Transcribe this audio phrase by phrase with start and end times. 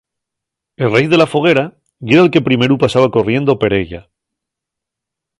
[0.77, 1.65] El rei de la foguera
[2.11, 4.01] yera'l que primeru pasaba corriendo per ella.